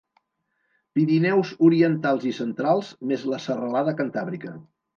Pirineus 0.97 1.51
orientals 1.67 2.27
i 2.31 2.33
centrals, 2.39 2.91
més 3.13 3.29
la 3.35 3.43
Serralada 3.47 3.97
Cantàbrica. 4.05 4.59